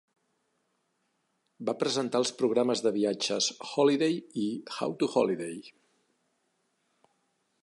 Va 1.69 1.75
presentar 1.83 2.21
els 2.23 2.33
programes 2.41 2.83
de 2.87 2.93
viatges 2.97 3.51
"Holiday" 3.69 4.19
i 4.47 4.49
"How 4.79 4.99
to 5.05 5.15
Holiday". 5.15 5.65